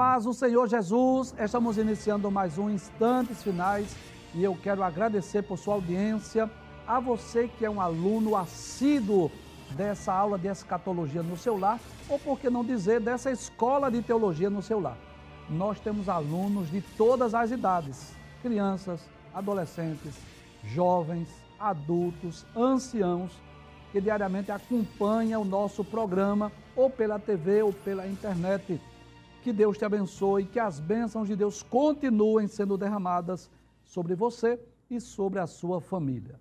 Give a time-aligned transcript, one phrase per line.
[0.00, 3.94] Paz do Senhor Jesus, estamos iniciando mais um Instantes Finais
[4.34, 6.50] e eu quero agradecer por sua audiência,
[6.86, 9.30] a você que é um aluno assíduo
[9.72, 11.78] dessa aula de escatologia no seu lar,
[12.08, 14.96] ou por que não dizer, dessa escola de teologia no seu lar.
[15.50, 19.02] Nós temos alunos de todas as idades, crianças,
[19.34, 20.14] adolescentes,
[20.64, 21.28] jovens,
[21.58, 23.32] adultos, anciãos,
[23.92, 28.80] que diariamente acompanham o nosso programa, ou pela TV ou pela internet
[29.42, 33.50] que Deus te abençoe, que as bênçãos de Deus continuem sendo derramadas
[33.84, 36.38] sobre você e sobre a sua família.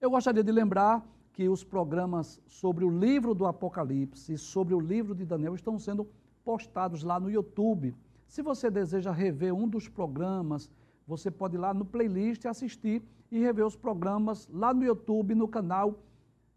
[0.00, 4.80] Eu gostaria de lembrar que os programas sobre o livro do Apocalipse e sobre o
[4.80, 6.08] livro de Daniel estão sendo
[6.44, 7.94] postados lá no YouTube.
[8.26, 10.70] Se você deseja rever um dos programas,
[11.06, 15.48] você pode ir lá no playlist assistir e rever os programas lá no YouTube, no
[15.48, 15.98] canal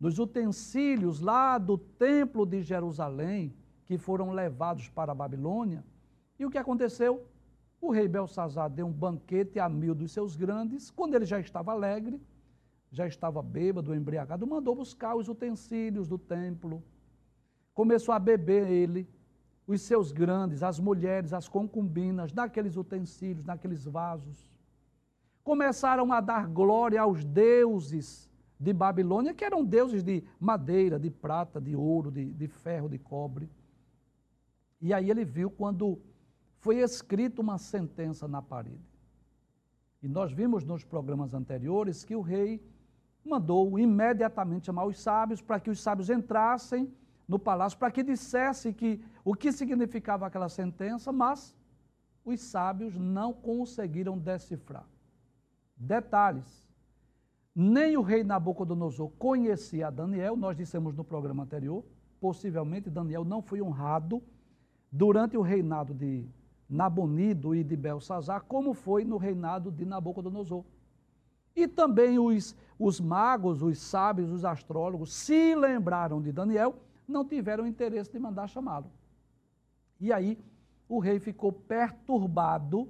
[0.00, 3.54] nos utensílios lá do templo de Jerusalém,
[3.86, 5.84] que foram levados para a Babilônia.
[6.38, 7.24] E o que aconteceu?
[7.80, 11.70] O rei Belsazar deu um banquete a mil dos seus grandes, quando ele já estava
[11.70, 12.20] alegre,
[12.90, 16.82] já estava bêbado, embriagado, mandou buscar os utensílios do templo.
[17.72, 19.08] Começou a beber ele,
[19.66, 24.52] os seus grandes, as mulheres, as concubinas, naqueles utensílios, naqueles vasos.
[25.42, 31.60] Começaram a dar glória aos deuses de Babilônia, que eram deuses de madeira, de prata,
[31.60, 33.50] de ouro, de, de ferro, de cobre.
[34.80, 36.00] E aí ele viu quando
[36.58, 38.94] foi escrita uma sentença na parede.
[40.02, 42.62] E nós vimos nos programas anteriores que o rei
[43.24, 46.92] mandou imediatamente chamar os sábios para que os sábios entrassem
[47.26, 51.56] no palácio para que dissesse que o que significava aquela sentença, mas
[52.24, 54.86] os sábios não conseguiram decifrar.
[55.76, 56.64] Detalhes.
[57.54, 61.84] Nem o rei Nabucodonosor conhecia Daniel, nós dissemos no programa anterior,
[62.20, 64.22] possivelmente Daniel não foi honrado
[64.90, 66.26] durante o reinado de
[66.68, 70.64] Nabonido e de Belsazar, como foi no reinado de Nabucodonosor.
[71.54, 76.74] E também os, os magos, os sábios, os astrólogos se lembraram de Daniel
[77.06, 78.90] não tiveram interesse de mandar chamá-lo.
[80.00, 80.38] E aí
[80.88, 82.88] o rei ficou perturbado.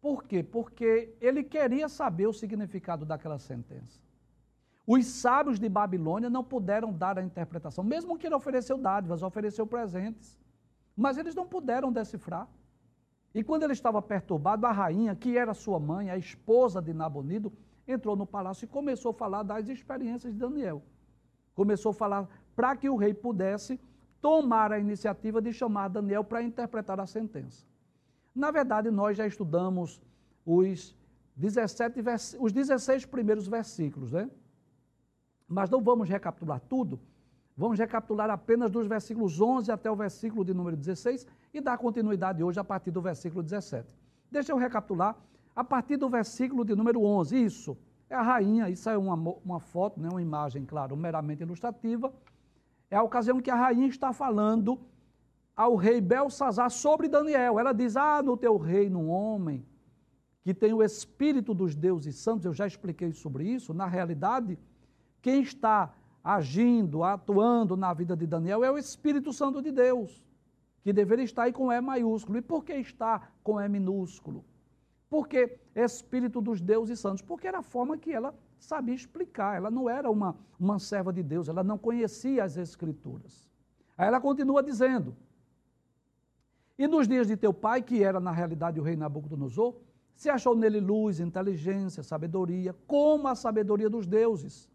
[0.00, 0.42] Por quê?
[0.42, 4.02] Porque ele queria saber o significado daquela sentença.
[4.86, 9.66] Os sábios de Babilônia não puderam dar a interpretação, mesmo que ele ofereceu dádivas, ofereceu
[9.66, 10.38] presentes,
[10.94, 12.46] mas eles não puderam decifrar.
[13.34, 17.52] E quando ele estava perturbado, a rainha, que era sua mãe, a esposa de Nabonido,
[17.88, 20.82] entrou no palácio e começou a falar das experiências de Daniel.
[21.54, 23.80] Começou a falar para que o rei pudesse
[24.20, 27.66] tomar a iniciativa de chamar Daniel para interpretar a sentença.
[28.34, 30.00] Na verdade, nós já estudamos
[30.46, 30.96] os
[31.36, 32.00] 17,
[32.38, 34.30] os 16 primeiros versículos, né?
[35.46, 36.98] Mas não vamos recapitular tudo,
[37.56, 42.42] vamos recapitular apenas dos versículos 11 até o versículo de número 16 e dar continuidade
[42.42, 43.94] hoje a partir do versículo 17.
[44.30, 45.16] Deixa eu recapitular
[45.54, 47.76] a partir do versículo de número 11, isso.
[48.10, 52.12] É a rainha, isso é uma, uma foto, né, uma imagem, claro, meramente ilustrativa,
[52.94, 54.78] é a ocasião que a rainha está falando
[55.56, 57.58] ao rei Belsazar sobre Daniel.
[57.58, 59.66] Ela diz: Ah, no teu reino, homem
[60.44, 63.74] que tem o espírito dos deuses santos, eu já expliquei sobre isso.
[63.74, 64.56] Na realidade,
[65.20, 65.92] quem está
[66.22, 70.22] agindo, atuando na vida de Daniel é o Espírito Santo de Deus,
[70.82, 72.38] que deveria estar aí com E maiúsculo.
[72.38, 74.44] E por que está com E minúsculo?
[75.10, 79.56] Porque Espírito dos deuses santos, porque era a forma que ela sabia explicar.
[79.56, 80.36] Ela não era uma,
[80.78, 83.48] serva de Deus, ela não conhecia as Escrituras.
[83.96, 85.14] Aí ela continua dizendo:
[86.78, 89.74] E nos dias de teu pai, que era na realidade o rei Nabucodonosor,
[90.14, 94.68] se achou nele luz, inteligência, sabedoria, como a sabedoria dos deuses.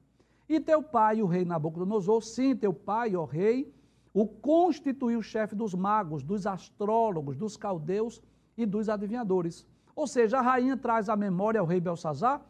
[0.48, 3.74] E teu pai, o rei Nabucodonosor, sim, teu pai, ó rei,
[4.14, 8.22] o constituiu chefe dos magos, dos astrólogos, dos caldeus
[8.58, 9.66] e dos adivinhadores.
[9.96, 12.42] Ou seja, a rainha traz à memória ao rei Belsazar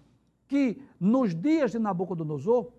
[0.49, 2.71] que nos dias de Nabucodonosor,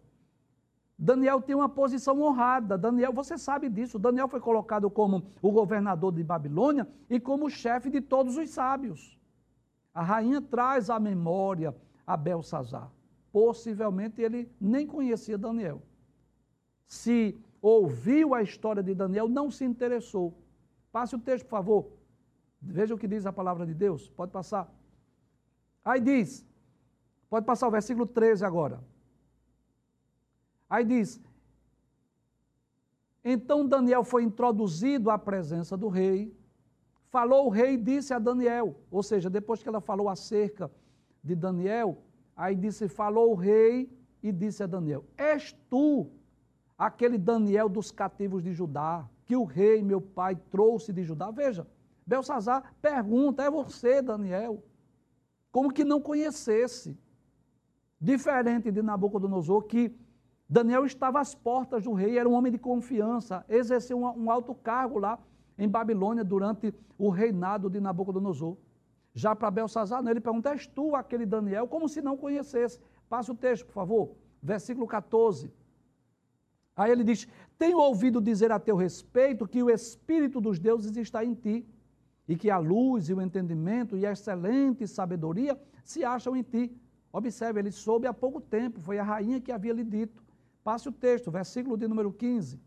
[0.99, 2.77] Daniel tem uma posição honrada.
[2.77, 3.99] Daniel, você sabe disso.
[3.99, 9.19] Daniel foi colocado como o governador de Babilônia e como chefe de todos os sábios.
[9.95, 11.75] A rainha traz à memória
[12.07, 12.91] a Belsazar.
[13.33, 15.81] possivelmente ele nem conhecia Daniel.
[16.89, 20.37] Se ouviu a história de Daniel, não se interessou.
[20.91, 21.87] Passe o texto, por favor.
[22.61, 24.09] Veja o que diz a palavra de Deus.
[24.09, 24.69] Pode passar.
[25.85, 26.45] Aí diz,
[27.31, 28.81] pode passar o versículo 13 agora.
[30.69, 31.21] Aí diz:
[33.25, 36.37] Então Daniel foi introduzido à presença do rei.
[37.09, 40.71] Falou o rei e disse a Daniel, ou seja, depois que ela falou acerca
[41.23, 42.03] de Daniel,
[42.37, 43.91] aí disse: Falou o rei
[44.23, 46.11] e disse a Daniel: És tu
[46.79, 51.31] aquele Daniel dos cativos de Judá, que o rei, meu pai, trouxe de Judá?
[51.31, 51.67] Veja,
[52.07, 54.63] Belsazar pergunta: É você, Daniel?
[55.53, 56.97] Como que não conhecesse.
[58.01, 59.95] Diferente de Nabucodonosor, que
[60.49, 64.55] Daniel estava às portas do rei, era um homem de confiança, exerceu um, um alto
[64.55, 65.19] cargo lá
[65.59, 68.57] em Babilônia durante o reinado de Nabucodonosor.
[69.13, 71.69] Já para Belsazar, ele pergunta: És tu aquele Daniel?
[71.69, 72.81] Como se não conhecesse.
[73.09, 74.17] Passa o texto, por favor.
[74.43, 75.53] Versículo 14.
[76.77, 81.25] Aí ele diz: Tenho ouvido dizer a teu respeito que o Espírito dos deuses está
[81.25, 81.67] em ti,
[82.27, 86.75] e que a luz e o entendimento e a excelente sabedoria se acham em ti.
[87.13, 90.23] Observe, ele soube há pouco tempo, foi a rainha que havia lhe dito.
[90.63, 92.61] Passe o texto, versículo de número 15.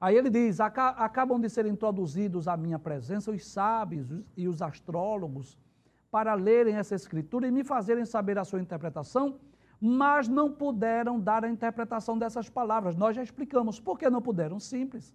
[0.00, 5.58] Aí ele diz: acabam de ser introduzidos à minha presença os sábios e os astrólogos
[6.10, 9.38] para lerem essa escritura e me fazerem saber a sua interpretação,
[9.80, 12.96] mas não puderam dar a interpretação dessas palavras.
[12.96, 14.58] Nós já explicamos por que não puderam.
[14.58, 15.14] Simples.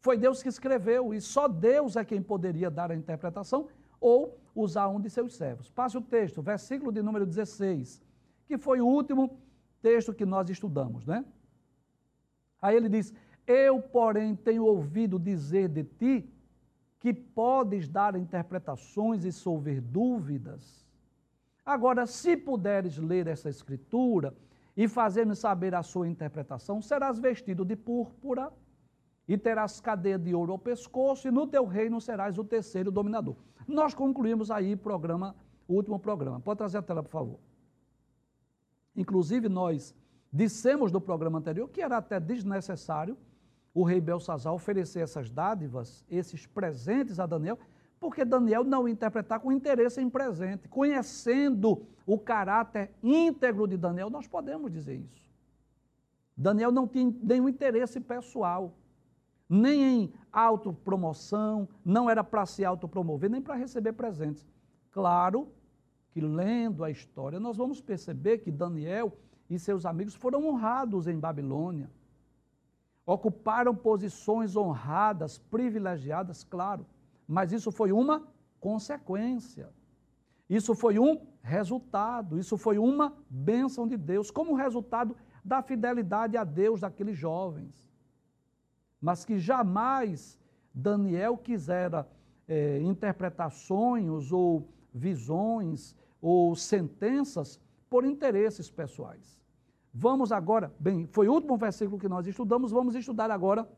[0.00, 3.68] Foi Deus que escreveu e só Deus é quem poderia dar a interpretação
[4.00, 5.70] ou usar um de seus servos.
[5.70, 8.02] Passe o texto, versículo de número 16,
[8.46, 9.38] que foi o último
[9.80, 11.24] texto que nós estudamos, né?
[12.60, 13.12] Aí ele diz:
[13.46, 16.30] Eu, porém, tenho ouvido dizer de ti
[16.98, 20.86] que podes dar interpretações e solver dúvidas.
[21.64, 24.34] Agora, se puderes ler essa escritura
[24.76, 28.52] e fazer-me saber a sua interpretação, serás vestido de púrpura
[29.30, 33.36] e terás cadeia de ouro ao pescoço, e no teu reino serás o terceiro dominador.
[33.64, 35.36] Nós concluímos aí o programa,
[35.68, 36.40] o último programa.
[36.40, 37.38] Pode trazer a tela, por favor.
[38.96, 39.94] Inclusive, nós
[40.32, 43.16] dissemos no programa anterior que era até desnecessário
[43.72, 47.56] o rei Belsazar oferecer essas dádivas, esses presentes a Daniel,
[48.00, 50.66] porque Daniel não interpretar com interesse em presente.
[50.68, 55.30] Conhecendo o caráter íntegro de Daniel, nós podemos dizer isso.
[56.36, 58.74] Daniel não tinha nenhum interesse pessoal,
[59.50, 64.46] nem em autopromoção, não era para se autopromover, nem para receber presentes.
[64.92, 65.48] Claro
[66.12, 69.18] que lendo a história, nós vamos perceber que Daniel
[69.48, 71.90] e seus amigos foram honrados em Babilônia.
[73.04, 76.86] Ocuparam posições honradas, privilegiadas, claro,
[77.26, 78.28] mas isso foi uma
[78.60, 79.68] consequência.
[80.48, 86.44] Isso foi um resultado, isso foi uma bênção de Deus, como resultado da fidelidade a
[86.44, 87.89] Deus daqueles jovens.
[89.00, 90.38] Mas que jamais
[90.74, 92.08] Daniel quisera
[92.46, 99.40] é, interpretar sonhos ou visões ou sentenças por interesses pessoais.
[99.92, 103.68] Vamos agora, bem, foi o último versículo que nós estudamos, vamos estudar agora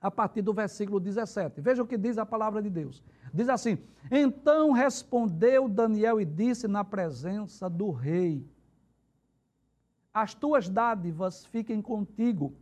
[0.00, 1.60] a partir do versículo 17.
[1.60, 3.02] Veja o que diz a palavra de Deus.
[3.32, 3.78] Diz assim:
[4.10, 8.44] Então respondeu Daniel e disse na presença do rei:
[10.12, 12.54] As tuas dádivas fiquem contigo,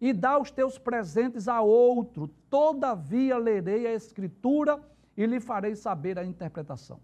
[0.00, 2.28] e dá os teus presentes a outro.
[2.50, 4.80] Todavia lerei a escritura
[5.16, 7.00] e lhe farei saber a interpretação.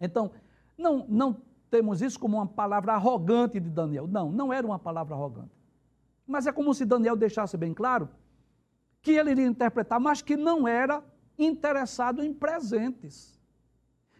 [0.00, 0.30] Então,
[0.76, 4.06] não, não temos isso como uma palavra arrogante de Daniel.
[4.06, 5.52] Não, não era uma palavra arrogante.
[6.26, 8.08] Mas é como se Daniel deixasse bem claro
[9.02, 11.02] que ele iria interpretar, mas que não era
[11.38, 13.38] interessado em presentes.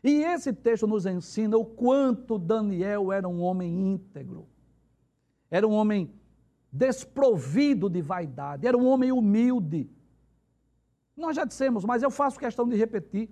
[0.02, 4.48] E esse texto nos ensina o quanto Daniel era um homem íntegro,
[5.50, 6.10] era um homem
[6.72, 9.90] desprovido de vaidade, era um homem humilde.
[11.16, 13.28] Nós já dissemos, mas eu faço questão de repetir.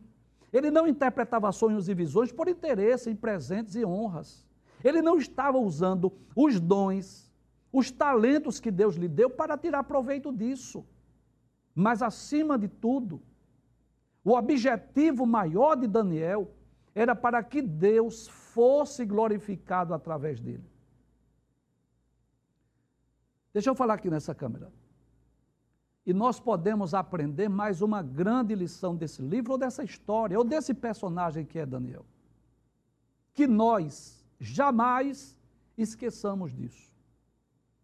[0.52, 4.46] Ele não interpretava sonhos e visões por interesse em presentes e honras.
[4.82, 7.32] Ele não estava usando os dons,
[7.72, 10.86] os talentos que Deus lhe deu para tirar proveito disso.
[11.74, 13.22] Mas, acima de tudo,
[14.24, 16.50] o objetivo maior de Daniel
[16.94, 20.64] era para que Deus fosse glorificado através dele.
[23.58, 24.70] Deixa eu falar aqui nessa câmera.
[26.06, 30.72] E nós podemos aprender mais uma grande lição desse livro, ou dessa história, ou desse
[30.72, 32.06] personagem que é Daniel.
[33.34, 35.36] Que nós jamais
[35.76, 36.92] esqueçamos disso.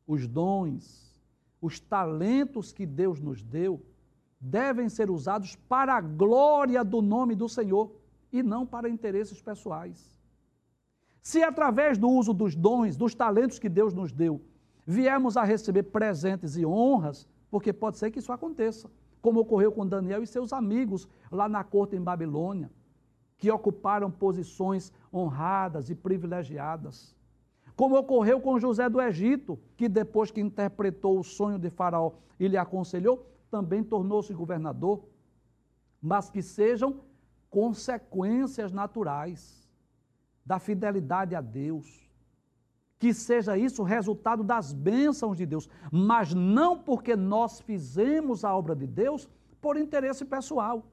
[0.06, 1.20] Os dons,
[1.60, 3.84] os talentos que Deus nos deu,
[4.38, 7.90] devem ser usados para a glória do nome do Senhor
[8.30, 10.16] e não para interesses pessoais.
[11.20, 14.40] Se através do uso dos dons, dos talentos que Deus nos deu,
[14.86, 19.86] viemos a receber presentes e honras, porque pode ser que isso aconteça, como ocorreu com
[19.86, 22.70] Daniel e seus amigos lá na corte em Babilônia,
[23.38, 27.14] que ocuparam posições honradas e privilegiadas.
[27.76, 32.46] Como ocorreu com José do Egito, que depois que interpretou o sonho de Faraó e
[32.46, 35.04] lhe aconselhou, também tornou-se governador,
[36.00, 37.00] mas que sejam
[37.50, 39.68] consequências naturais
[40.44, 42.03] da fidelidade a Deus.
[43.04, 48.74] Que seja isso resultado das bênçãos de Deus, mas não porque nós fizemos a obra
[48.74, 49.28] de Deus
[49.60, 50.86] por interesse pessoal.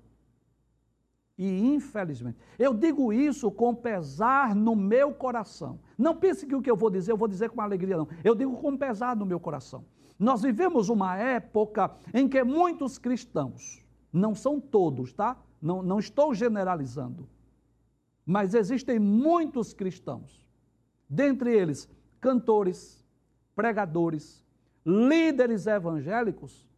[1.38, 5.80] E infelizmente, eu digo isso com pesar no meu coração.
[5.98, 8.10] Não pense que o que eu vou dizer, eu vou dizer com alegria, não.
[8.25, 9.86] Eu digo com pesar no meu coração.
[10.20, 15.38] Nós vivemos uma época em que muitos cristãos, não são todos, tá?
[15.62, 17.30] Não, não estou generalizando,
[18.25, 20.46] mas existem muitos cristãos,
[21.10, 21.89] dentre eles
[22.22, 23.04] cantores,
[23.56, 24.46] pregadores,
[24.86, 26.70] líderes evangélicos,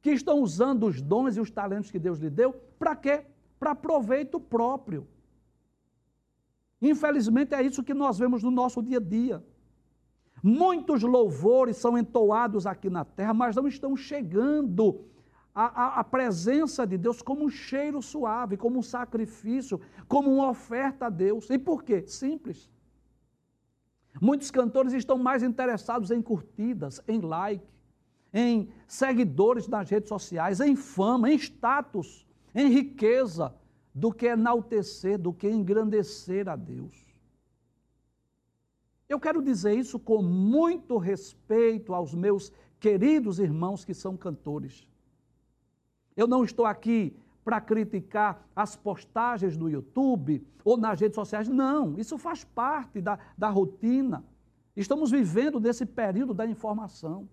[0.00, 3.26] que estão usando os dons e os talentos que Deus lhe deu, para quê?
[3.58, 5.06] Para proveito próprio.
[6.80, 9.44] Infelizmente é isso que nós vemos no nosso dia a dia.
[10.42, 15.06] Muitos louvores são entoados aqui na terra, mas não estão chegando
[15.54, 21.06] à, à, presença de Deus como um cheiro suave, como um sacrifício, como uma oferta
[21.06, 21.48] a Deus.
[21.48, 22.04] E por quê?
[22.06, 22.70] Simples.
[24.20, 27.66] Muitos cantores estão mais interessados em curtidas, em like,
[28.32, 33.54] em seguidores nas redes sociais, em fama, em status, em riqueza,
[33.94, 37.06] do que enaltecer, do que engrandecer a Deus.
[39.08, 44.86] Eu quero dizer isso com muito respeito aos meus queridos irmãos que são cantores.
[46.16, 47.16] Eu não estou aqui
[47.46, 51.46] para criticar as postagens do YouTube ou nas redes sociais.
[51.46, 54.24] Não, isso faz parte da, da rotina.
[54.76, 57.28] Estamos vivendo nesse período da informação.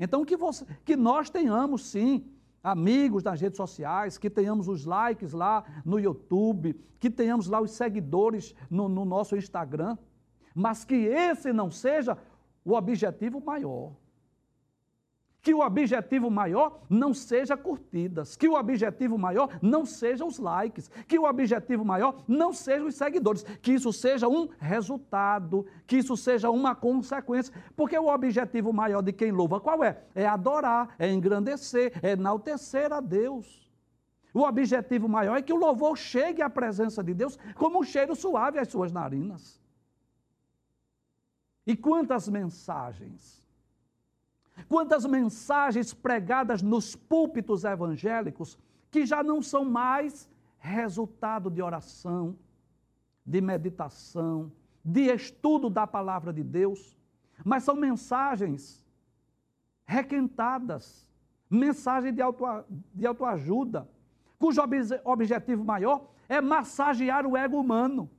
[0.00, 2.24] Então, que, você, que nós tenhamos, sim,
[2.64, 7.72] amigos nas redes sociais, que tenhamos os likes lá no YouTube, que tenhamos lá os
[7.72, 9.98] seguidores no, no nosso Instagram,
[10.54, 12.16] mas que esse não seja
[12.64, 13.92] o objetivo maior
[15.46, 20.90] que o objetivo maior não seja curtidas, que o objetivo maior não seja os likes,
[21.06, 26.16] que o objetivo maior não seja os seguidores, que isso seja um resultado, que isso
[26.16, 30.02] seja uma consequência, porque o objetivo maior de quem louva qual é?
[30.16, 33.70] É adorar, é engrandecer, é enaltecer a Deus.
[34.34, 38.16] O objetivo maior é que o louvor chegue à presença de Deus como um cheiro
[38.16, 39.62] suave às suas narinas.
[41.64, 43.45] E quantas mensagens
[44.68, 48.58] Quantas mensagens pregadas nos púlpitos evangélicos
[48.90, 52.36] que já não são mais resultado de oração,
[53.24, 54.50] de meditação,
[54.84, 56.96] de estudo da palavra de Deus,
[57.44, 58.84] mas são mensagens
[59.84, 61.06] requentadas,
[61.50, 62.44] mensagem de, auto,
[62.94, 63.88] de autoajuda,
[64.38, 68.10] cujo ob objetivo maior é massagear o ego humano.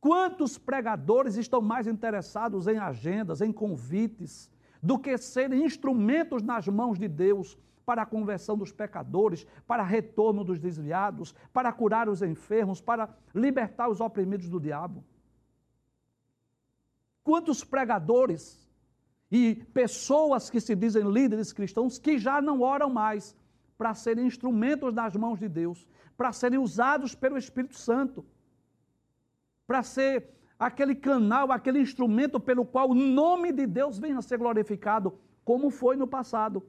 [0.00, 4.50] Quantos pregadores estão mais interessados em agendas, em convites,
[4.82, 10.44] do que serem instrumentos nas mãos de Deus para a conversão dos pecadores, para retorno
[10.44, 15.02] dos desviados, para curar os enfermos, para libertar os oprimidos do diabo.
[17.24, 18.68] Quantos pregadores
[19.30, 23.34] e pessoas que se dizem líderes cristãos que já não oram mais
[23.76, 28.24] para serem instrumentos nas mãos de Deus, para serem usados pelo Espírito Santo,
[29.66, 34.38] para ser aquele canal, aquele instrumento pelo qual o nome de Deus venha a ser
[34.38, 36.66] glorificado, como foi no passado,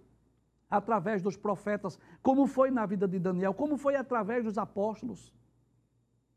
[0.69, 5.33] através dos profetas, como foi na vida de Daniel, como foi através dos apóstolos.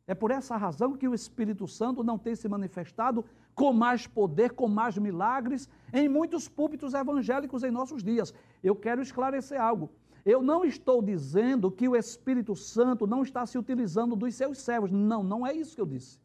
[0.06, 4.52] É por essa razão que o Espírito Santo não tem se manifestado com mais poder,
[4.52, 8.34] com mais milagres em muitos púlpitos evangélicos em nossos dias.
[8.62, 9.92] Eu quero esclarecer algo.
[10.24, 14.90] Eu não estou dizendo que o Espírito Santo não está se utilizando dos seus servos.
[14.90, 16.18] Não, não é isso que eu disse.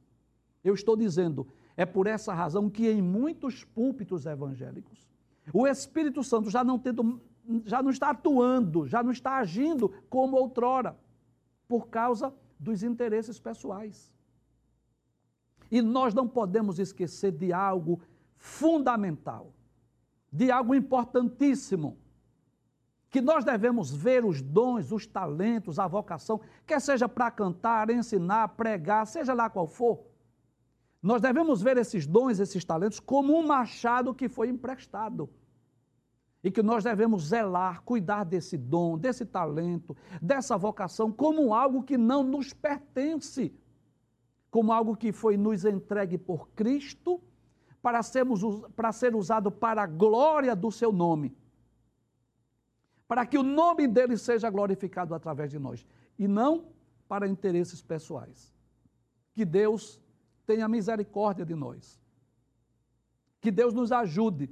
[0.67, 1.47] Eu estou dizendo,
[1.77, 5.07] é por essa razão que em muitos púlpitos evangélicos,
[5.53, 7.21] o Espírito Santo já não, tendo,
[7.63, 10.97] já não está atuando, já não está agindo como outrora,
[11.69, 14.13] por causa dos interesses pessoais.
[15.71, 18.01] E nós não podemos esquecer de algo
[18.35, 19.53] fundamental,
[20.29, 21.97] de algo importantíssimo,
[23.09, 28.49] que nós devemos ver os dons, os talentos, a vocação, quer seja para cantar, ensinar,
[28.49, 30.16] pregar, seja lá qual for,
[31.01, 35.29] nós devemos ver esses dons, esses talentos, como um machado que foi emprestado.
[36.43, 41.97] E que nós devemos zelar, cuidar desse dom, desse talento, dessa vocação, como algo que
[41.97, 43.53] não nos pertence.
[44.49, 47.21] como algo que foi nos entregue por Cristo
[47.81, 48.41] para, sermos,
[48.75, 51.35] para ser usado para a glória do seu nome.
[53.07, 55.85] Para que o nome dele seja glorificado através de nós.
[56.17, 56.65] E não
[57.07, 58.53] para interesses pessoais.
[59.33, 60.01] Que Deus
[60.47, 62.01] tenha misericórdia de nós.
[63.41, 64.49] Que Deus nos ajude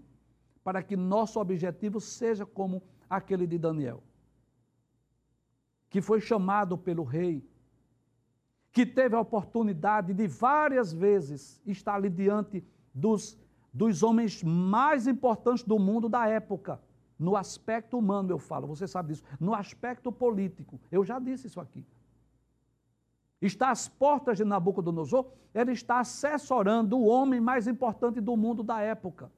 [0.63, 4.03] para que nosso objetivo seja como aquele de Daniel,
[5.89, 7.47] que foi chamado pelo rei,
[8.71, 13.37] que teve a oportunidade de várias vezes estar ali diante dos,
[13.73, 16.81] dos homens mais importantes do mundo da época.
[17.17, 19.23] No aspecto humano, eu falo, você sabe disso.
[19.39, 21.85] No aspecto político, eu já disse isso aqui.
[23.45, 28.81] Está às portas de Nabucodonosor, ele está assessorando o homem mais importante do mundo da
[28.81, 29.31] época.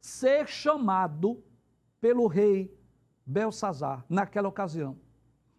[0.00, 1.42] Ser chamado
[2.00, 2.76] pelo rei
[3.24, 4.98] Belsazar, naquela ocasião,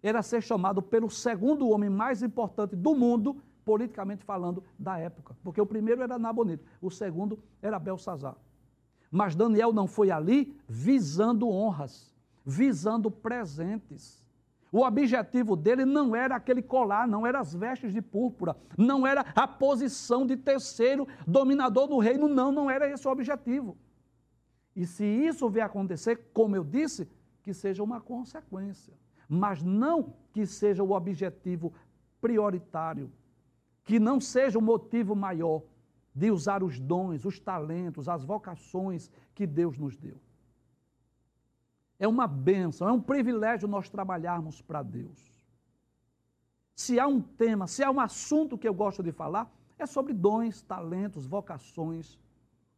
[0.03, 5.35] era ser chamado pelo segundo homem mais importante do mundo, politicamente falando, da época.
[5.43, 8.35] Porque o primeiro era Nabonito, o segundo era Belsazar.
[9.09, 12.13] Mas Daniel não foi ali visando honras,
[12.45, 14.24] visando presentes.
[14.75, 19.21] O objetivo dele não era aquele colar, não era as vestes de púrpura, não era
[19.33, 23.77] a posição de terceiro dominador do reino, não, não era esse o objetivo.
[24.75, 27.07] E se isso vier acontecer, como eu disse,
[27.41, 28.93] que seja uma consequência,
[29.29, 31.71] mas não que seja o objetivo
[32.19, 33.09] prioritário,
[33.85, 35.63] que não seja o motivo maior
[36.13, 40.19] de usar os dons, os talentos, as vocações que Deus nos deu.
[41.97, 45.33] É uma bênção, é um privilégio nós trabalharmos para Deus.
[46.75, 50.13] Se há um tema, se há um assunto que eu gosto de falar, é sobre
[50.13, 52.19] dons, talentos, vocações.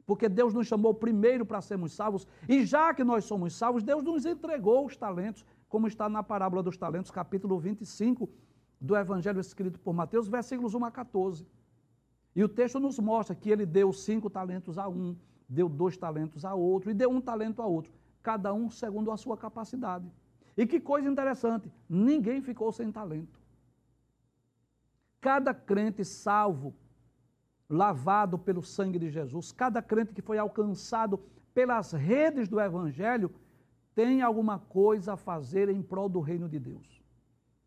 [0.06, 4.04] Porque Deus nos chamou primeiro para sermos salvos, e já que nós somos salvos, Deus
[4.04, 8.30] nos entregou os talentos, como está na parábola dos talentos, capítulo 25
[8.80, 11.46] do Evangelho escrito por Mateus, versículos 1 a 14.
[12.36, 15.16] E o texto nos mostra que ele deu cinco talentos a um,
[15.50, 17.92] deu dois talentos a outro, e deu um talento a outro
[18.28, 20.12] cada um segundo a sua capacidade.
[20.58, 23.40] E que coisa interessante, ninguém ficou sem talento.
[25.22, 26.76] Cada crente salvo,
[27.70, 31.18] lavado pelo sangue de Jesus, cada crente que foi alcançado
[31.54, 33.34] pelas redes do Evangelho,
[33.96, 37.02] tem alguma coisa a fazer em prol do reino de Deus.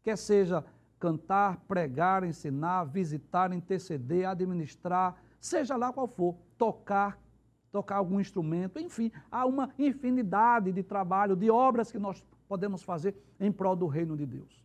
[0.02, 0.62] Quer seja
[0.98, 7.18] cantar, pregar, ensinar, visitar, interceder, administrar, seja lá qual for, tocar,
[7.70, 13.14] tocar algum instrumento, enfim, há uma infinidade de trabalho, de obras que nós podemos fazer
[13.38, 14.64] em prol do reino de Deus.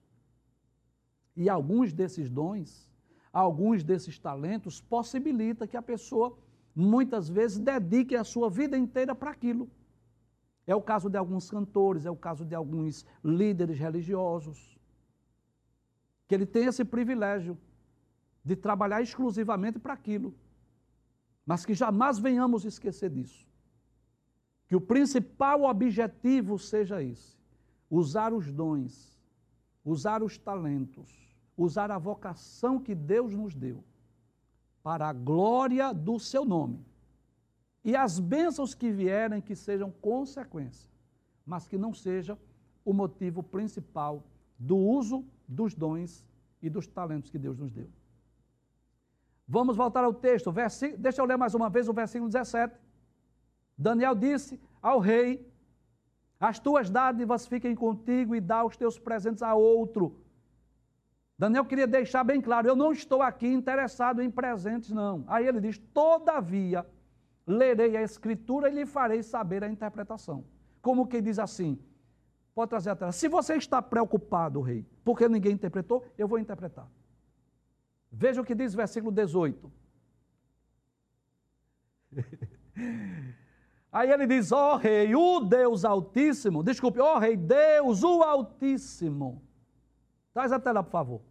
[1.35, 2.91] E alguns desses dons,
[3.31, 6.37] alguns desses talentos possibilita que a pessoa
[6.75, 9.69] muitas vezes dedique a sua vida inteira para aquilo.
[10.65, 14.75] É o caso de alguns cantores, é o caso de alguns líderes religiosos,
[16.27, 17.55] que ele tem esse privilégio
[18.43, 20.33] de trabalhar exclusivamente para aquilo.
[21.45, 23.47] Mas que jamais venhamos esquecer disso.
[24.67, 27.37] Que o principal objetivo seja esse:
[27.89, 29.21] usar os dons,
[29.83, 33.83] usar os talentos, usar a vocação que Deus nos deu
[34.81, 36.85] para a glória do seu nome.
[37.83, 40.89] E as bênçãos que vierem que sejam consequência,
[41.45, 42.37] mas que não seja
[42.83, 44.23] o motivo principal
[44.57, 46.25] do uso dos dons
[46.61, 47.89] e dos talentos que Deus nos deu.
[49.47, 50.51] Vamos voltar ao texto.
[50.51, 52.75] Versículo, deixa eu ler mais uma vez o versículo 17.
[53.77, 55.47] Daniel disse ao rei:
[56.39, 60.19] As tuas dádivas fiquem contigo e dá os teus presentes a outro.
[61.37, 65.23] Daniel queria deixar bem claro: eu não estou aqui interessado em presentes, não.
[65.27, 66.85] Aí ele diz: Todavia,
[67.45, 70.43] lerei a escritura e lhe farei saber a interpretação.
[70.81, 71.77] Como que diz assim?
[72.53, 73.11] Pode trazer a tela.
[73.11, 76.87] Se você está preocupado, rei, porque ninguém interpretou, eu vou interpretar.
[78.17, 79.69] Veja o que diz o versículo 18.
[83.91, 88.23] Aí ele diz: Ó oh, Rei, o Deus Altíssimo, desculpe, ó oh, Rei, Deus, o
[88.23, 89.43] Altíssimo.
[90.33, 91.21] Traz a tela, por favor.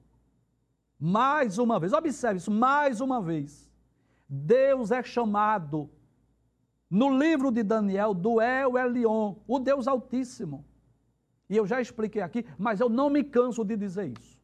[1.00, 3.70] Mais uma vez, observe isso, mais uma vez.
[4.28, 5.90] Deus é chamado
[6.90, 10.66] no livro de Daniel do El Elion, o Deus Altíssimo.
[11.48, 14.38] E eu já expliquei aqui, mas eu não me canso de dizer isso.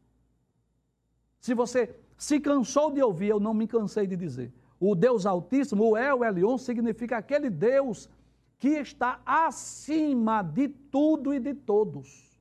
[1.38, 4.52] Se você se cansou de ouvir, eu não me cansei de dizer.
[4.78, 8.11] O Deus Altíssimo, o El Elion, significa aquele Deus
[8.59, 12.38] que está acima de tudo e de todos.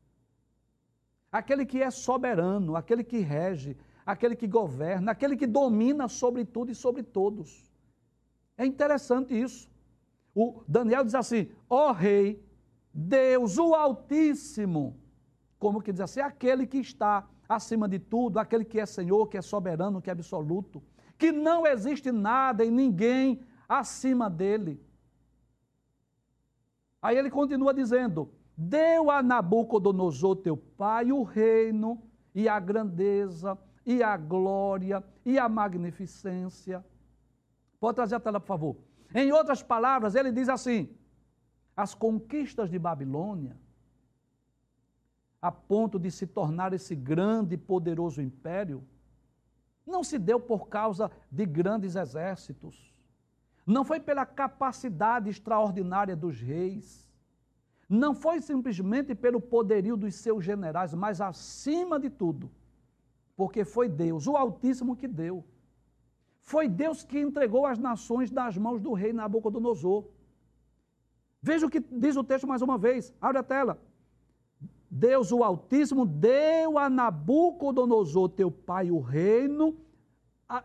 [1.31, 6.73] Aquele que é soberano, aquele que rege, aquele que governa, aquele que domina sobre tudo
[6.73, 7.71] e sobre todos.
[8.57, 9.71] É interessante isso.
[10.35, 12.43] O Daniel diz assim: ó oh, rei,
[12.93, 14.99] Deus, o Altíssimo,
[15.57, 19.37] como que diz assim, aquele que está acima de tudo, aquele que é Senhor, que
[19.37, 20.83] é soberano, que é absoluto,
[21.17, 24.79] que não existe nada e ninguém acima dele.
[27.01, 32.01] Aí ele continua dizendo: Deu a Nabucodonosor teu pai o reino
[32.35, 36.85] e a grandeza e a glória e a magnificência.
[37.79, 38.77] Pode trazer a tela, por favor.
[39.15, 40.95] Em outras palavras, ele diz assim:
[41.75, 43.57] as conquistas de Babilônia
[45.41, 48.83] a ponto de se tornar esse grande e poderoso império,
[49.85, 52.93] não se deu por causa de grandes exércitos,
[53.65, 57.07] não foi pela capacidade extraordinária dos reis,
[57.87, 62.51] não foi simplesmente pelo poderio dos seus generais, mas acima de tudo,
[63.35, 65.43] porque foi Deus, o Altíssimo, que deu.
[66.41, 70.05] Foi Deus que entregou as nações nas mãos do rei Nabucodonosor.
[71.41, 73.79] Veja o que diz o texto mais uma vez, abre a tela.
[74.89, 79.77] Deus o Altíssimo deu a Nabucodonosor, teu pai, o reino,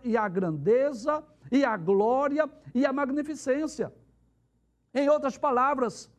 [0.03, 3.93] e a grandeza, e a glória, e a magnificência.
[4.95, 6.11] Em outras palavras,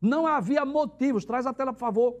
[0.00, 2.16] não havia motivos, traz a tela, por favor.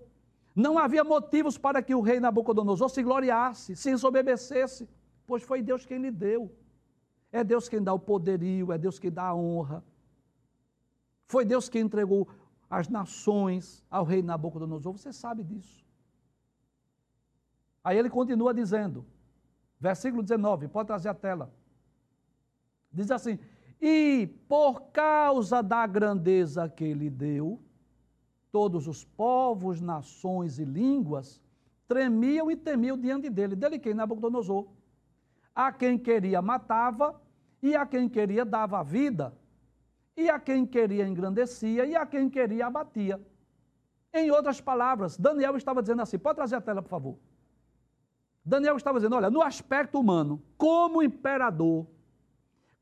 [0.54, 4.88] Não havia motivos para que o rei Nabucodonosor se gloriasse, se ensoberbecesse,
[5.26, 6.52] pois foi Deus quem lhe deu.
[7.32, 9.84] É Deus quem dá o poderio, é Deus quem dá a honra.
[11.26, 12.26] Foi Deus quem entregou
[12.70, 15.84] as nações ao rei Nabucodonosor, você sabe disso.
[17.82, 19.06] Aí ele continua dizendo,
[19.80, 21.52] versículo 19, pode trazer a tela.
[22.92, 23.38] Diz assim:
[23.80, 27.62] E por causa da grandeza que ele deu,
[28.50, 31.40] todos os povos, nações e línguas
[31.86, 33.56] tremiam e temiam diante dele.
[33.56, 33.94] Dele quem?
[33.94, 34.66] Nabucodonosor.
[35.54, 37.20] A quem queria matava
[37.62, 39.34] e a quem queria dava a vida
[40.18, 43.24] e a quem queria engrandecia, e a quem queria abatia.
[44.12, 47.18] Em outras palavras, Daniel estava dizendo assim: pode trazer a tela, por favor.
[48.44, 51.86] Daniel estava dizendo: olha, no aspecto humano, como imperador,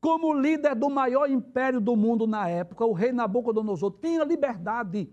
[0.01, 5.07] como líder do maior império do mundo na época, o rei Nabucodonosor tinha liberdade,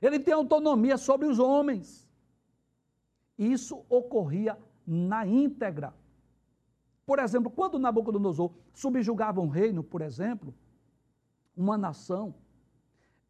[0.00, 2.08] ele tinha autonomia sobre os homens.
[3.36, 5.92] Isso ocorria na íntegra.
[7.04, 10.54] Por exemplo, quando Nabucodonosor subjugava um reino, por exemplo,
[11.58, 12.34] uma nação,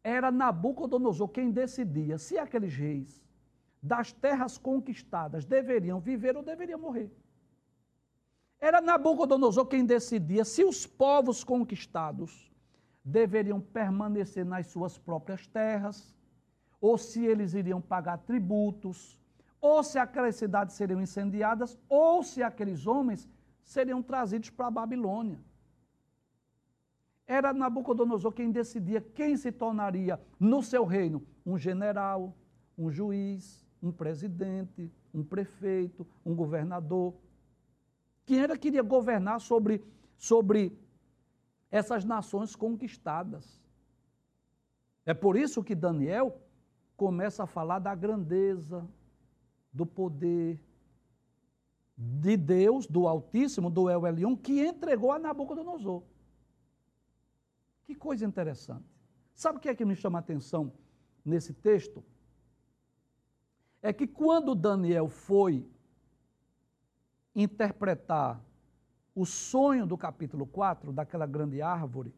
[0.03, 3.21] era Nabucodonosor quem decidia se aqueles reis
[3.81, 7.11] das terras conquistadas deveriam viver ou deveriam morrer.
[8.59, 12.51] Era Nabucodonosor quem decidia se os povos conquistados
[13.03, 16.15] deveriam permanecer nas suas próprias terras,
[16.79, 19.19] ou se eles iriam pagar tributos,
[19.59, 23.27] ou se aquelas cidades seriam incendiadas, ou se aqueles homens
[23.63, 25.39] seriam trazidos para a Babilônia.
[27.29, 32.35] Era Nabucodonosor quem decidia quem se tornaria no seu reino um general,
[32.75, 37.13] um juiz, um presidente, um prefeito, um governador.
[38.25, 39.85] Quem era que iria governar sobre,
[40.17, 40.75] sobre
[41.69, 43.61] essas nações conquistadas.
[45.05, 46.35] É por isso que Daniel
[46.97, 48.89] começa a falar da grandeza,
[49.71, 50.59] do poder
[51.95, 56.01] de Deus, do Altíssimo, do El Elion, que entregou a Nabucodonosor.
[57.89, 58.85] Que coisa interessante.
[59.33, 60.71] Sabe o que é que me chama a atenção
[61.25, 62.03] nesse texto?
[63.81, 65.67] É que quando Daniel foi
[67.33, 68.39] interpretar
[69.15, 72.13] o sonho do capítulo 4, daquela grande árvore,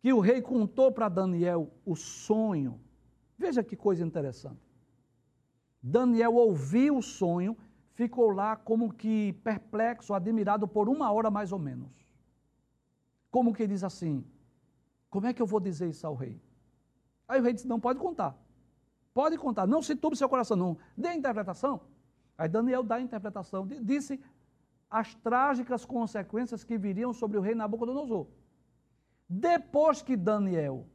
[0.00, 2.80] que o rei contou para Daniel o sonho.
[3.36, 4.66] Veja que coisa interessante.
[5.82, 7.54] Daniel ouviu o sonho,
[7.92, 12.07] ficou lá como que perplexo, admirado por uma hora mais ou menos.
[13.30, 14.24] Como que diz assim:
[15.10, 16.40] Como é que eu vou dizer isso ao rei?
[17.26, 18.36] Aí o rei disse: Não, pode contar.
[19.12, 19.66] Pode contar.
[19.66, 20.78] Não se turbe seu coração, não.
[20.96, 21.80] Dê a interpretação.
[22.36, 23.66] Aí Daniel dá a interpretação.
[23.66, 24.20] Disse
[24.90, 28.26] as trágicas consequências que viriam sobre o rei Nabucodonosor.
[29.28, 30.86] Depois que Daniel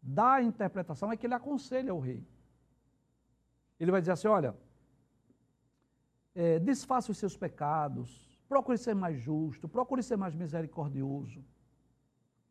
[0.00, 2.26] dá a interpretação, é que ele aconselha o rei.
[3.78, 4.56] Ele vai dizer assim: olha,
[6.34, 11.40] é, desfaça os seus pecados, procure ser mais justo, procure ser mais misericordioso.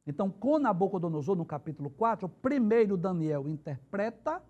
[0.07, 4.41] Então, com Nabucodonosor, no capítulo 4, primeiro Daniel interpreta,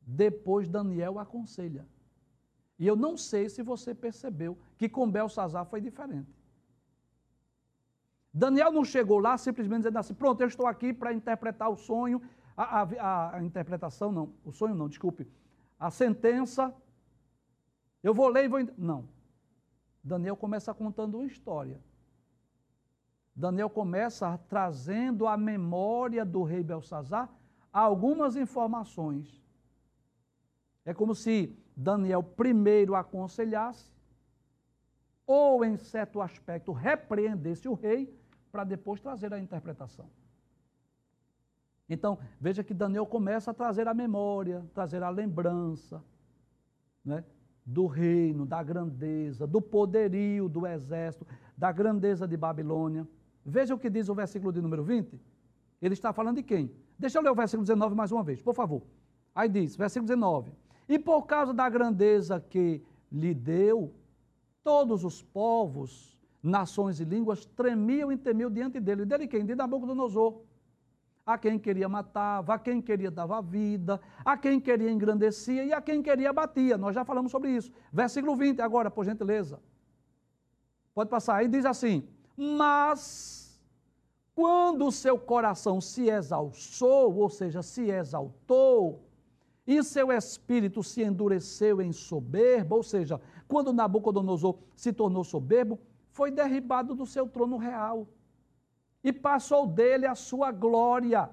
[0.00, 1.86] depois Daniel aconselha.
[2.78, 6.34] E eu não sei se você percebeu que com Belsazar foi diferente.
[8.32, 12.22] Daniel não chegou lá simplesmente dizendo assim: pronto, eu estou aqui para interpretar o sonho,
[12.56, 15.28] a, a, a, interpretação não, o sonho não, desculpe,
[15.78, 16.74] a sentença,
[18.02, 18.66] eu vou ler e vou.
[18.78, 19.15] Não.
[20.06, 21.80] Daniel começa contando uma história.
[23.34, 27.28] Daniel começa trazendo à memória do rei Belsazar
[27.72, 29.44] algumas informações.
[30.84, 33.92] É como se Daniel primeiro aconselhasse,
[35.26, 38.16] ou em certo aspecto repreendesse o rei,
[38.52, 40.08] para depois trazer a interpretação.
[41.88, 46.02] Então, veja que Daniel começa a trazer a memória, trazer a lembrança
[47.04, 47.24] né,
[47.66, 51.26] do reino, da grandeza, do poderio do exército,
[51.58, 53.06] da grandeza de Babilônia.
[53.44, 55.20] Veja o que diz o versículo de número 20.
[55.82, 56.70] Ele está falando de quem?
[56.96, 58.82] Deixa eu ler o versículo 19 mais uma vez, por favor.
[59.34, 60.52] Aí diz, versículo 19:
[60.88, 63.92] E por causa da grandeza que lhe deu,
[64.62, 69.04] todos os povos, nações e línguas tremiam e temiam diante dele.
[69.04, 69.44] Dele quem?
[69.44, 70.40] De Nabucodonosor
[71.26, 75.80] a quem queria matava, a quem queria dava vida, a quem queria engrandecia e a
[75.80, 76.78] quem queria batia.
[76.78, 77.72] Nós já falamos sobre isso.
[77.92, 79.60] Versículo 20, agora, por gentileza.
[80.94, 81.34] Pode passar.
[81.34, 83.60] Aí diz assim: Mas
[84.36, 89.04] quando o seu coração se exalçou, ou seja, se exaltou,
[89.66, 95.80] e seu espírito se endureceu em soberba, ou seja, quando Nabucodonosor se tornou soberbo,
[96.12, 98.06] foi derribado do seu trono real
[99.06, 101.30] e passou dele a sua glória.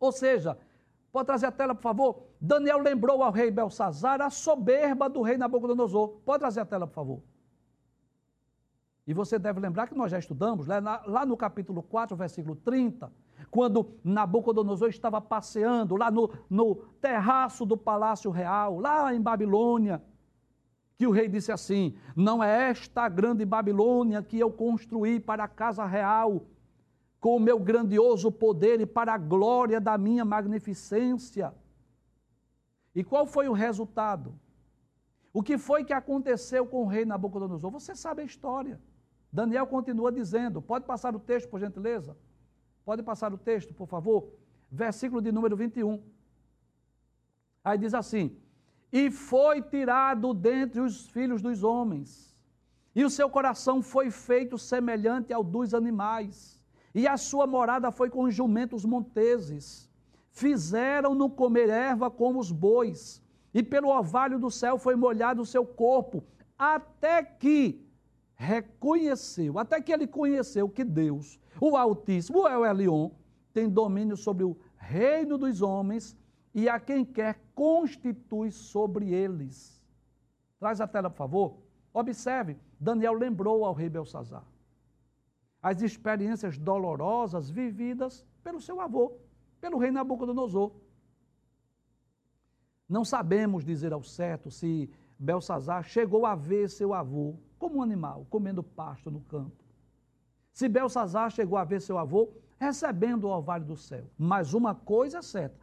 [0.00, 0.58] Ou seja,
[1.12, 2.24] pode trazer a tela, por favor?
[2.40, 6.08] Daniel lembrou ao rei Belsazar a soberba do rei Nabucodonosor.
[6.24, 7.22] Pode trazer a tela, por favor?
[9.06, 13.12] E você deve lembrar que nós já estudamos lá, lá no capítulo 4, versículo 30,
[13.48, 20.02] quando Nabucodonosor estava passeando lá no, no terraço do palácio real, lá em Babilônia,
[21.00, 25.48] que o rei disse assim: Não é esta grande Babilônia que eu construí para a
[25.48, 26.44] casa real,
[27.18, 31.54] com o meu grandioso poder e para a glória da minha magnificência.
[32.94, 34.38] E qual foi o resultado?
[35.32, 37.70] O que foi que aconteceu com o rei Nabucodonosor?
[37.70, 38.78] Você sabe a história.
[39.32, 42.14] Daniel continua dizendo, pode passar o texto, por gentileza?
[42.84, 44.34] Pode passar o texto, por favor?
[44.70, 46.02] Versículo de número 21.
[47.64, 48.36] Aí diz assim:
[48.92, 52.36] e foi tirado dentre os filhos dos homens.
[52.94, 56.60] E o seu coração foi feito semelhante ao dos animais,
[56.94, 59.88] e a sua morada foi com jumentos monteses.
[60.32, 63.22] Fizeram-no comer erva como os bois,
[63.54, 66.24] e pelo orvalho do céu foi molhado o seu corpo,
[66.58, 67.86] até que
[68.34, 73.10] reconheceu, até que ele conheceu que Deus, o Altíssimo, o El Elion,
[73.52, 76.16] tem domínio sobre o reino dos homens
[76.54, 79.84] e a quem quer constitui sobre eles.
[80.58, 81.58] Traz a tela, por favor.
[81.92, 84.44] Observe, Daniel lembrou ao rei Belsazar
[85.62, 89.12] as experiências dolorosas vividas pelo seu avô,
[89.60, 90.72] pelo rei Nabucodonosor.
[92.88, 98.26] Não sabemos dizer ao certo se Belsazar chegou a ver seu avô como um animal,
[98.30, 99.62] comendo pasto no campo.
[100.52, 104.10] Se Belsazar chegou a ver seu avô recebendo o orvalho do céu.
[104.18, 105.56] Mas uma coisa é certa: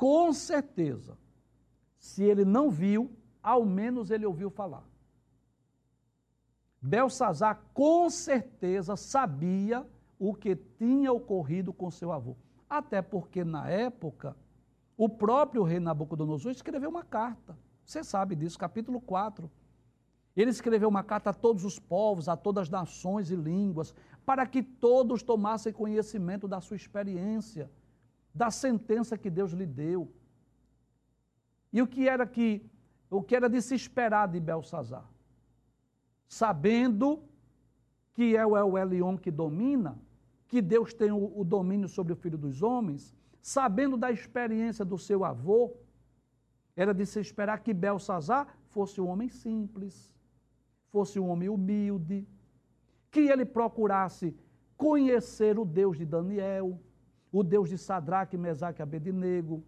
[0.00, 1.18] com certeza,
[1.98, 4.82] se ele não viu, ao menos ele ouviu falar.
[6.80, 9.86] Belsazar com certeza sabia
[10.18, 12.34] o que tinha ocorrido com seu avô.
[12.66, 14.34] Até porque na época,
[14.96, 17.58] o próprio rei Nabucodonosor escreveu uma carta.
[17.84, 19.50] Você sabe disso, capítulo 4.
[20.34, 24.46] Ele escreveu uma carta a todos os povos, a todas as nações e línguas, para
[24.46, 27.70] que todos tomassem conhecimento da sua experiência
[28.34, 30.12] da sentença que Deus lhe deu.
[31.72, 32.64] E o que era que
[33.10, 35.04] o que era de se esperar de Belsazar?
[36.28, 37.24] Sabendo
[38.12, 39.98] que é o El Elion que domina,
[40.46, 43.12] que Deus tem o, o domínio sobre o filho dos homens,
[43.42, 45.76] sabendo da experiência do seu avô,
[46.76, 50.14] era de se esperar que Belsazar fosse um homem simples,
[50.88, 52.26] fosse um homem humilde,
[53.10, 54.36] que ele procurasse
[54.76, 56.80] conhecer o Deus de Daniel,
[57.32, 59.64] o Deus de Sadraque, Mesaque e Abednego.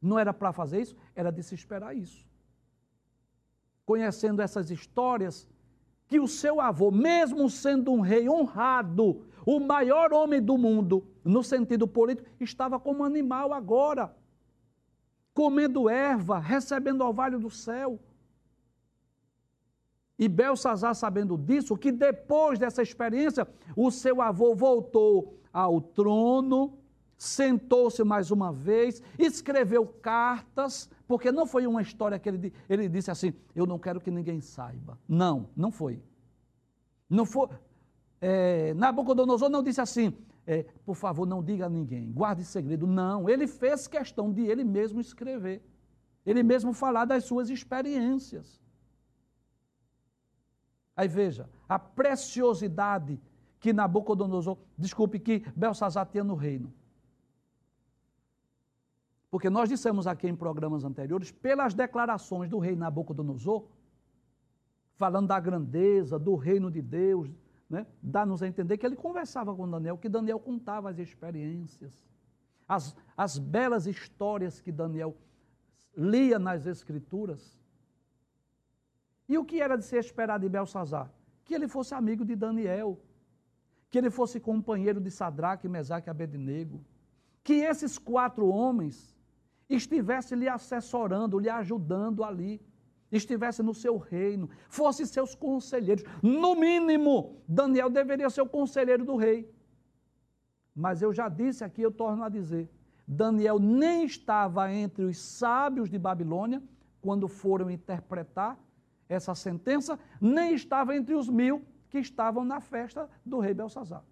[0.00, 2.26] Não era para fazer isso, era de se esperar isso.
[3.84, 5.48] Conhecendo essas histórias,
[6.08, 11.42] que o seu avô, mesmo sendo um rei honrado, o maior homem do mundo, no
[11.42, 14.14] sentido político, estava como animal agora,
[15.32, 17.98] comendo erva, recebendo orvalho do céu.
[20.22, 23.44] E Belsazar, sabendo disso, que depois dessa experiência,
[23.76, 26.78] o seu avô voltou ao trono,
[27.18, 33.10] sentou-se mais uma vez, escreveu cartas, porque não foi uma história que ele, ele disse
[33.10, 34.96] assim: Eu não quero que ninguém saiba.
[35.08, 36.00] Não, não foi.
[37.10, 37.48] Não foi.
[38.20, 42.86] É, Nabucodonosor não disse assim: é, Por favor, não diga a ninguém, guarde segredo.
[42.86, 45.68] Não, ele fez questão de ele mesmo escrever,
[46.24, 48.61] ele mesmo falar das suas experiências.
[50.96, 53.20] Aí veja, a preciosidade
[53.58, 56.72] que Nabucodonosor, desculpe, que Belsazar tinha no reino.
[59.30, 63.66] Porque nós dissemos aqui em programas anteriores, pelas declarações do rei Nabucodonosor,
[64.96, 67.30] falando da grandeza, do reino de Deus,
[67.70, 67.86] né?
[68.02, 71.98] dá-nos a entender que ele conversava com Daniel, que Daniel contava as experiências,
[72.68, 75.16] as, as belas histórias que Daniel
[75.96, 77.58] lia nas Escrituras.
[79.32, 81.08] E o que era de ser esperado de Belsazar?
[81.44, 82.90] Que ele fosse amigo de Daniel,
[83.88, 86.78] que ele fosse companheiro de Sadraque, Mesaque e Abednego,
[87.42, 88.96] que esses quatro homens
[89.78, 92.60] estivessem lhe assessorando, lhe ajudando ali,
[93.10, 96.04] estivesse no seu reino, fossem seus conselheiros.
[96.22, 99.38] No mínimo, Daniel deveria ser o conselheiro do rei.
[100.74, 102.70] Mas eu já disse aqui, eu torno a dizer,
[103.08, 106.62] Daniel nem estava entre os sábios de Babilônia
[107.00, 108.58] quando foram interpretar
[109.08, 114.04] essa sentença, nem estava entre os mil que estavam na festa do rei Belsazar.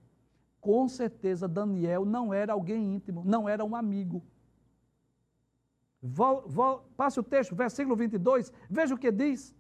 [0.61, 4.23] Com certeza, Daniel não era alguém íntimo, não era um amigo.
[6.03, 9.55] Vol, vol, passe o texto, versículo 22, veja o que diz.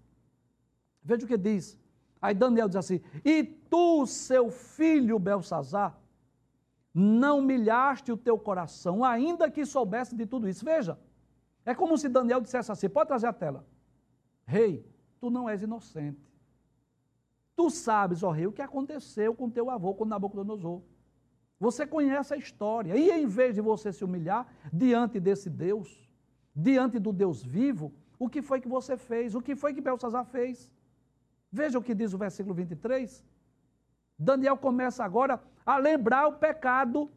[1.02, 1.78] Veja o que diz.
[2.20, 5.98] Aí Daniel diz assim: E tu, seu filho Belsazar,
[6.92, 10.64] não humilhaste o teu coração, ainda que soubesse de tudo isso.
[10.64, 10.98] Veja,
[11.64, 13.66] é como se Daniel dissesse assim: pode trazer a tela.
[14.44, 14.84] Rei,
[15.20, 16.30] tu não és inocente.
[17.54, 20.80] Tu sabes, ó rei, o que aconteceu com teu avô, com Nabucodonosor.
[21.58, 22.96] Você conhece a história.
[22.96, 26.08] E em vez de você se humilhar diante desse Deus,
[26.56, 29.34] diante do Deus vivo, o que foi que você fez?
[29.34, 30.70] O que foi que Belsazar fez?
[31.52, 33.22] Veja o que diz o versículo 23.
[34.18, 37.10] Daniel começa agora a lembrar o pecado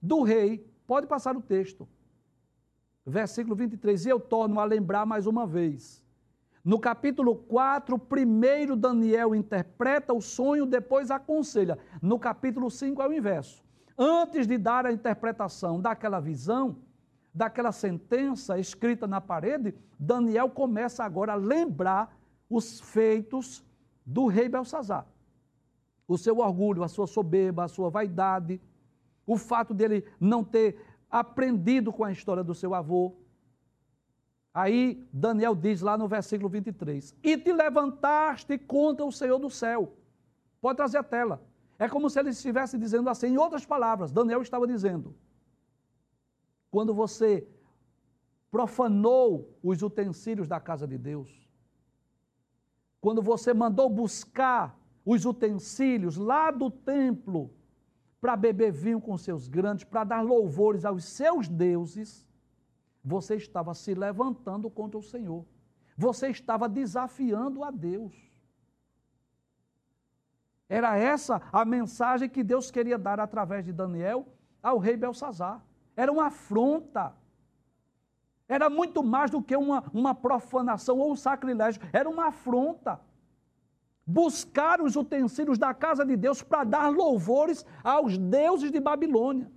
[0.00, 0.66] do rei.
[0.86, 1.86] Pode passar o texto.
[3.04, 4.06] Versículo 23.
[4.06, 6.02] E eu torno a lembrar mais uma vez.
[6.64, 11.78] No capítulo 4, primeiro Daniel interpreta o sonho, depois aconselha.
[12.02, 13.62] No capítulo 5 é o inverso.
[13.96, 16.76] Antes de dar a interpretação daquela visão,
[17.34, 22.16] daquela sentença escrita na parede, Daniel começa agora a lembrar
[22.48, 23.64] os feitos
[24.04, 25.06] do rei Belsazar
[26.10, 28.60] o seu orgulho, a sua soberba, a sua vaidade,
[29.24, 30.76] o fato dele não ter
[31.08, 33.14] aprendido com a história do seu avô.
[34.52, 39.96] Aí Daniel diz lá no versículo 23: E te levantaste contra o Senhor do céu.
[40.60, 41.40] Pode trazer a tela.
[41.78, 45.14] É como se ele estivesse dizendo assim, em outras palavras, Daniel estava dizendo:
[46.70, 47.46] quando você
[48.50, 51.48] profanou os utensílios da casa de Deus,
[53.00, 57.50] quando você mandou buscar os utensílios lá do templo
[58.20, 62.26] para beber vinho com seus grandes, para dar louvores aos seus deuses,
[63.02, 65.44] você estava se levantando contra o Senhor.
[65.96, 68.14] Você estava desafiando a Deus.
[70.68, 74.26] Era essa a mensagem que Deus queria dar através de Daniel
[74.62, 75.64] ao rei Belsazar.
[75.96, 77.14] Era uma afronta.
[78.48, 81.82] Era muito mais do que uma, uma profanação ou um sacrilégio.
[81.92, 83.00] Era uma afronta
[84.06, 89.50] buscar os utensílios da casa de Deus para dar louvores aos deuses de Babilônia.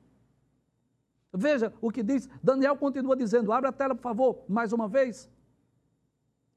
[1.33, 5.29] Veja o que diz, Daniel continua dizendo, abre a tela, por favor, mais uma vez.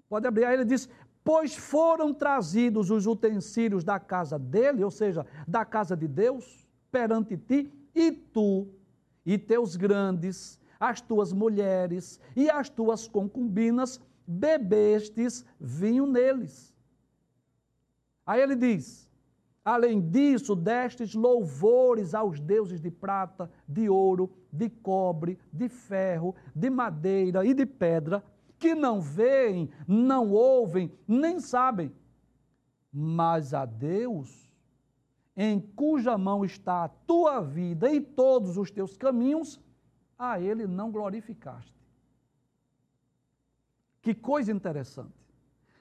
[0.08, 0.88] Pode abrir, aí ele diz:
[1.24, 7.36] Pois foram trazidos os utensílios da casa dele, ou seja, da casa de Deus, perante
[7.36, 8.68] ti, e tu,
[9.24, 16.76] e teus grandes, as tuas mulheres e as tuas concubinas, bebestes vinho neles.
[18.26, 19.05] Aí ele diz:
[19.66, 26.70] Além disso, destes louvores aos deuses de prata, de ouro, de cobre, de ferro, de
[26.70, 28.22] madeira e de pedra,
[28.60, 31.92] que não veem, não ouvem, nem sabem.
[32.92, 34.48] Mas a Deus,
[35.36, 39.60] em cuja mão está a tua vida e todos os teus caminhos,
[40.16, 41.74] a Ele não glorificaste.
[44.00, 45.26] Que coisa interessante.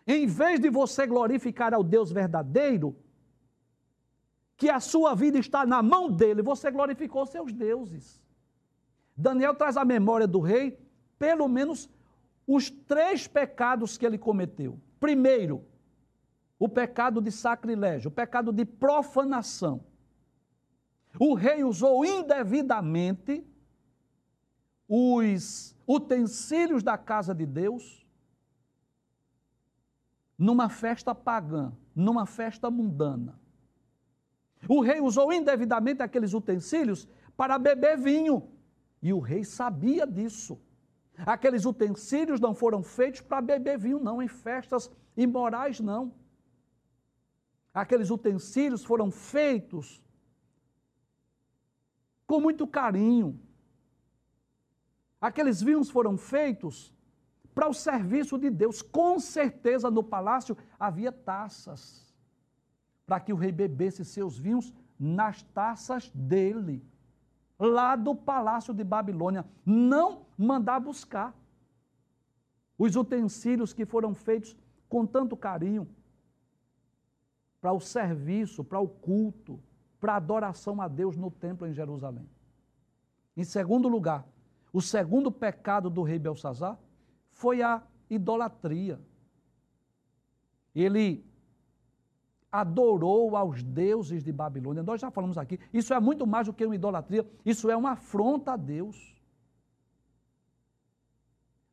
[0.08, 3.05] Em vez de você glorificar ao Deus verdadeiro,
[4.58, 8.22] que a sua vida está na mão dele, você glorificou seus deuses.
[9.16, 10.80] Daniel traz à memória do rei,
[11.18, 11.90] pelo menos,
[12.48, 14.80] os três pecados que ele cometeu.
[15.00, 15.66] Primeiro,
[16.60, 19.84] o pecado de sacrilégio, o pecado de profanação.
[21.20, 23.46] O rei usou indevidamente
[24.88, 28.06] os utensílios da casa de Deus
[30.38, 33.40] numa festa pagã, numa festa mundana.
[34.68, 37.08] O rei usou indevidamente aqueles utensílios
[37.38, 38.50] para beber vinho.
[39.02, 40.60] E o rei sabia disso.
[41.26, 46.14] Aqueles utensílios não foram feitos para beber vinho, não, em festas imorais, não.
[47.74, 50.02] Aqueles utensílios foram feitos
[52.26, 53.40] com muito carinho.
[55.22, 56.94] Aqueles vinhos foram feitos
[57.54, 58.82] para o serviço de Deus.
[58.82, 62.05] Com certeza no palácio havia taças
[63.06, 66.84] para que o rei bebesse seus vinhos nas taças dele,
[67.60, 69.46] lá do palácio de Babilônia.
[69.66, 71.36] Não mandar buscar
[72.78, 74.56] os utensílios que foram feitos
[74.90, 75.88] com tanto carinho
[77.62, 79.60] para o serviço, para o culto,
[80.00, 82.30] para a adoração a Deus no templo em Jerusalém.
[83.36, 84.26] Em segundo lugar,
[84.72, 86.78] o segundo pecado do rei Belsazar
[87.32, 89.00] foi a idolatria.
[90.74, 91.25] Ele
[92.60, 94.82] adorou aos deuses de Babilônia.
[94.82, 97.92] Nós já falamos aqui, isso é muito mais do que uma idolatria, isso é uma
[97.92, 99.14] afronta a Deus.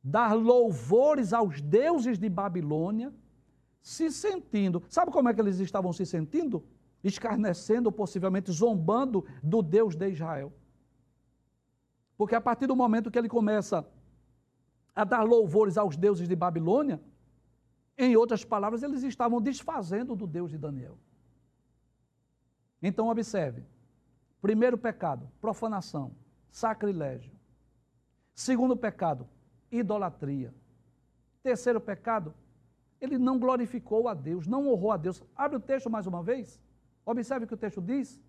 [0.02, 3.12] Dar louvores aos deuses de Babilônia,
[3.80, 4.82] se sentindo.
[4.88, 6.64] Sabe como é que eles estavam se sentindo?
[7.04, 10.52] Escarnecendo, possivelmente zombando do Deus de Israel.
[12.16, 13.86] Porque a partir do momento que ele começa
[14.94, 17.00] a dar louvores aos deuses de Babilônia,
[17.96, 20.98] em outras palavras, eles estavam desfazendo do Deus de Daniel.
[22.82, 23.64] Então, observe:
[24.40, 26.14] primeiro pecado, profanação,
[26.50, 27.32] sacrilégio.
[28.34, 29.28] Segundo pecado,
[29.70, 30.54] idolatria.
[31.42, 32.34] Terceiro pecado,
[33.00, 35.22] ele não glorificou a Deus, não honrou a Deus.
[35.36, 36.60] Abre o texto mais uma vez.
[37.04, 38.20] Observe o que o texto diz.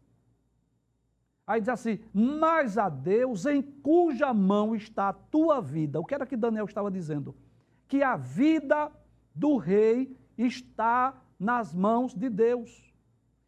[1.46, 6.00] Aí diz assim: Mas a Deus em cuja mão está a tua vida.
[6.00, 7.36] O que era que Daniel estava dizendo?
[7.88, 8.92] Que a vida
[9.34, 12.94] do rei está nas mãos de Deus.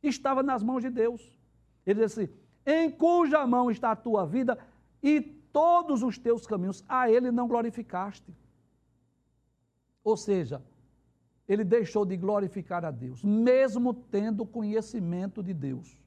[0.02, 1.38] Estava nas mãos de Deus.
[1.86, 2.30] Ele diz assim:
[2.66, 4.58] Em cuja mão está a tua vida
[5.02, 8.34] e todos os teus caminhos, a ele não glorificaste.
[10.04, 10.62] Ou seja,
[11.48, 15.98] ele deixou de glorificar a Deus, mesmo tendo conhecimento de Deus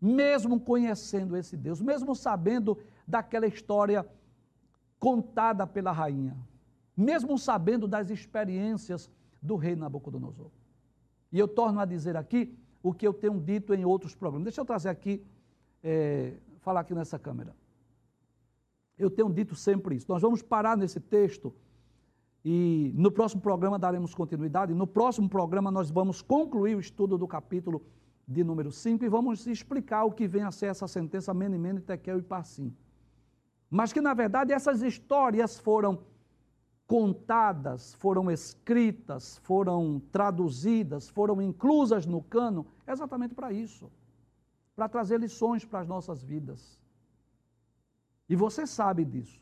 [0.00, 4.06] mesmo conhecendo esse Deus, mesmo sabendo daquela história
[4.98, 6.36] contada pela rainha,
[6.98, 9.08] mesmo sabendo das experiências
[9.40, 10.50] do rei Nabucodonosor.
[11.30, 14.46] E eu torno a dizer aqui o que eu tenho dito em outros programas.
[14.46, 15.24] Deixa eu trazer aqui,
[15.80, 17.54] é, falar aqui nessa câmera.
[18.98, 20.06] Eu tenho dito sempre isso.
[20.08, 21.54] Nós vamos parar nesse texto
[22.44, 24.74] e no próximo programa daremos continuidade.
[24.74, 27.80] No próximo programa nós vamos concluir o estudo do capítulo
[28.26, 31.80] de número 5 e vamos explicar o que vem a ser essa sentença Mene, Mene,
[31.80, 32.74] Tekel e Passim.
[33.70, 36.00] Mas que, na verdade, essas histórias foram
[36.88, 43.88] contadas, foram escritas, foram traduzidas, foram inclusas no cano, exatamente para isso
[44.78, 46.78] para trazer lições para as nossas vidas.
[48.28, 49.40] E você sabe disso.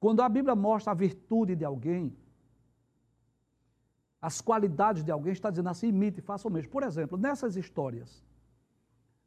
[0.00, 2.16] Quando a Bíblia mostra a virtude de alguém,
[4.28, 6.70] as qualidades de alguém, está dizendo assim, imite, faça o mesmo.
[6.70, 8.24] Por exemplo, nessas histórias,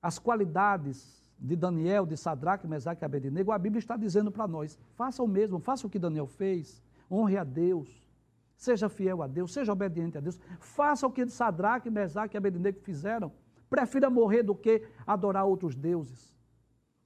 [0.01, 4.79] as qualidades de Daniel, de Sadraque, Mesaque e Abednego, a Bíblia está dizendo para nós,
[4.95, 8.07] faça o mesmo, faça o que Daniel fez, honre a Deus,
[8.55, 12.79] seja fiel a Deus, seja obediente a Deus, faça o que Sadraque, Mesaque e Abednego
[12.81, 13.31] fizeram,
[13.69, 16.35] prefira morrer do que adorar outros deuses.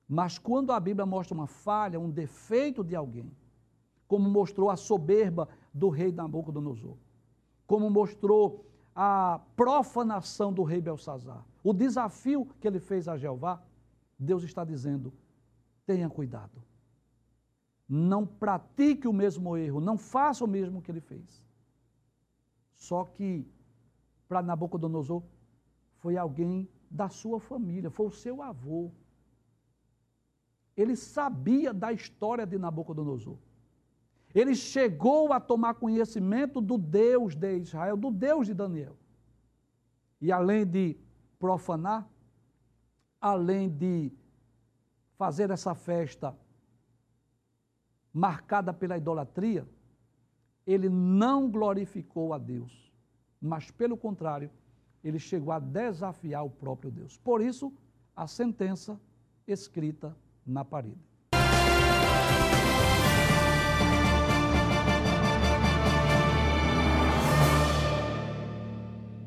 [0.07, 3.31] Mas quando a Bíblia mostra uma falha, um defeito de alguém,
[4.07, 6.97] como mostrou a soberba do rei Nabucodonosor,
[7.65, 13.63] como mostrou a profanação do rei Belsazar, o desafio que ele fez a Jeová,
[14.19, 15.13] Deus está dizendo:
[15.85, 16.61] tenha cuidado.
[17.95, 21.45] Não pratique o mesmo erro, não faça o mesmo que ele fez.
[22.73, 23.47] Só que
[24.27, 25.21] para Nabucodonosor
[25.99, 28.89] foi alguém da sua família, foi o seu avô.
[30.75, 33.37] Ele sabia da história de Nabucodonosor.
[34.33, 38.97] Ele chegou a tomar conhecimento do Deus de Israel, do Deus de Daniel.
[40.19, 40.97] E além de
[41.37, 42.09] profanar,
[43.21, 44.11] além de
[45.15, 46.35] fazer essa festa
[48.13, 49.67] marcada pela idolatria,
[50.65, 52.93] ele não glorificou a Deus,
[53.41, 54.49] mas pelo contrário,
[55.03, 57.17] ele chegou a desafiar o próprio Deus.
[57.17, 57.73] Por isso,
[58.15, 58.99] a sentença
[59.45, 61.12] escrita na parede.